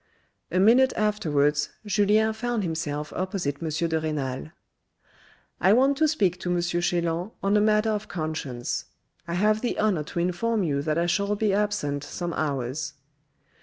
[0.51, 3.69] A minute afterwards Julien found himself opposite M.
[3.87, 4.49] de Renal."
[5.61, 6.59] I want to speak to M.
[6.59, 8.85] Chelan on a matter of conscience.
[9.27, 12.93] I have the honour to inform you that I shall be absent some hours."